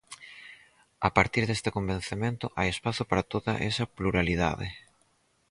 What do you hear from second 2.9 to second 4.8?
para toda esa pluralidade.